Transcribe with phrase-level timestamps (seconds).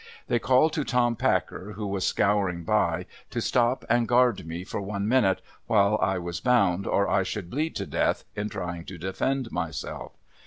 [0.29, 4.81] They called to Tom Packer, who was scouring by, to stop and guard me for
[4.81, 8.97] one minute, while I was bound, or I should bleed to death in trying to
[8.97, 10.13] defend myself.